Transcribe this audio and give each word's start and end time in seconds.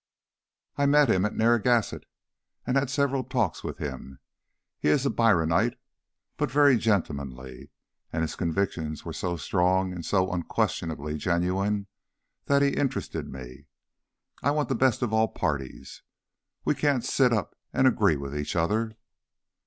"I 0.79 0.87
met 0.87 1.11
him 1.11 1.25
at 1.25 1.35
Narragansett, 1.35 2.05
and 2.65 2.75
had 2.75 2.89
several 2.89 3.23
talks 3.23 3.63
with 3.63 3.77
him. 3.77 4.17
He 4.79 4.89
is 4.89 5.05
a 5.05 5.11
Bryanite, 5.11 5.75
but 6.37 6.49
very 6.49 6.75
gentlemanly, 6.79 7.69
and 8.11 8.23
his 8.23 8.35
convictions 8.35 9.05
were 9.05 9.13
so 9.13 9.37
strong 9.37 9.93
and 9.93 10.03
so 10.03 10.31
unquestionably 10.31 11.19
genuine 11.19 11.85
that 12.45 12.63
he 12.63 12.69
interested 12.69 13.31
me. 13.31 13.67
I 14.41 14.49
want 14.49 14.69
the 14.69 14.73
best 14.75 15.03
of 15.03 15.13
all 15.13 15.27
parties. 15.27 16.01
We 16.65 16.73
can't 16.73 17.05
sit 17.05 17.31
up 17.31 17.55
and 17.71 17.85
agree 17.85 18.15
with 18.17 18.35
each 18.35 18.55
other." 18.55 18.97